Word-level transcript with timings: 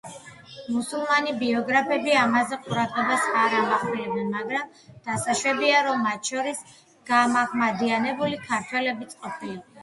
მუსულმანი 0.75 1.33
ბიოგრაფები 1.41 2.15
ამაზე 2.21 2.57
ყურადღებას 2.63 3.27
არ 3.41 3.57
ამახვილებენ, 3.57 4.31
მაგრამ 4.37 4.71
დასაშვებია, 5.11 5.83
რომ 5.89 6.01
მათ 6.07 6.33
შორის 6.33 6.65
გამაჰმადიანებული 7.13 8.41
ქართველებიც 8.49 9.17
ყოფილიყვნენ. 9.23 9.73